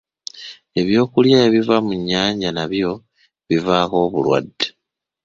Ebyokulya 0.79 1.37
ebiva 1.47 1.75
mu 1.85 1.93
nnyanja 1.99 2.49
nabyo 2.53 2.91
bivaako 3.47 3.95
obulwadde. 4.05 4.67